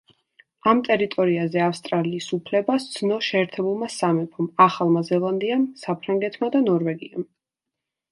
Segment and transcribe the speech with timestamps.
[0.69, 7.27] ამ ტერიტორიაზე ავსტრალიის უფლება სცნო შეერთებულმა სამეფომ, ახალმა ზელანდიამ, საფრანგეთმა და ნორვეგიამ.